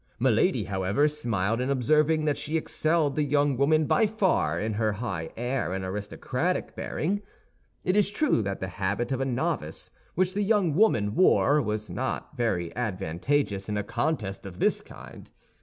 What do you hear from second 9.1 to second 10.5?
of a novice, which the